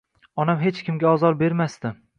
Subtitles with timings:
[0.45, 1.95] Onam hech kimga ozor bermasdi.